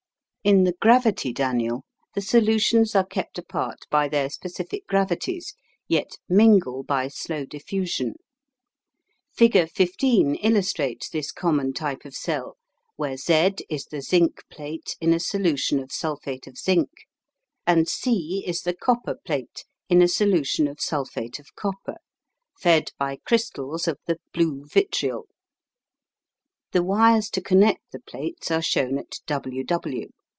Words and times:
In 0.43 0.63
the 0.63 0.73
"gravity" 0.81 1.31
Daniell 1.35 1.83
the 2.15 2.21
solutions 2.21 2.95
are 2.95 3.05
kept 3.05 3.37
apart 3.37 3.85
by 3.91 4.07
their 4.07 4.27
specific 4.27 4.87
gravities, 4.87 5.53
yet 5.87 6.17
mingle 6.27 6.81
by 6.81 7.09
slow 7.09 7.45
diffusion. 7.45 8.15
Figure 9.35 9.67
15 9.67 10.33
illustrates 10.33 11.09
this 11.09 11.31
common 11.31 11.73
type 11.73 12.05
of 12.05 12.15
cell, 12.15 12.57
where 12.95 13.17
Z 13.17 13.57
is 13.69 13.85
the 13.85 14.01
zinc 14.01 14.41
plate 14.49 14.95
in 14.99 15.13
a 15.13 15.19
solution 15.19 15.77
of 15.79 15.91
sulphate 15.91 16.47
of 16.47 16.57
zinc, 16.57 16.89
and 17.67 17.87
C 17.87 18.43
is 18.47 18.61
the 18.63 18.73
copper 18.73 19.13
plate 19.23 19.63
in 19.89 20.01
a 20.01 20.07
solution 20.07 20.67
of 20.67 20.81
sulphate 20.81 21.37
of 21.37 21.53
copper, 21.53 21.97
fed 22.59 22.91
by 22.97 23.19
crystals 23.27 23.87
of 23.87 23.99
the 24.07 24.17
"blue 24.33 24.65
vitriol." 24.65 25.27
The 26.71 26.81
wires 26.81 27.29
to 27.29 27.41
connect 27.43 27.91
the 27.91 27.99
plates 28.01 28.49
are 28.49 28.63
shown 28.63 28.97
at 28.97 29.17
WW. 29.27 30.07